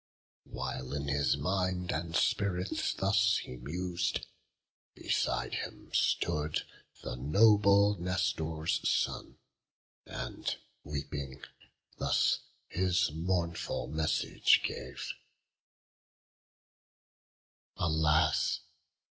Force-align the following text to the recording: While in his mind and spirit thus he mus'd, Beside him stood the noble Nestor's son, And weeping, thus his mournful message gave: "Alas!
While 0.49 0.93
in 0.95 1.07
his 1.09 1.37
mind 1.37 1.91
and 1.91 2.15
spirit 2.15 2.95
thus 2.97 3.37
he 3.37 3.55
mus'd, 3.55 4.25
Beside 4.95 5.53
him 5.53 5.91
stood 5.93 6.63
the 7.03 7.15
noble 7.15 7.95
Nestor's 7.99 8.81
son, 8.89 9.37
And 10.07 10.55
weeping, 10.83 11.43
thus 11.99 12.39
his 12.67 13.11
mournful 13.11 13.89
message 13.89 14.63
gave: 14.63 15.11
"Alas! 17.77 18.61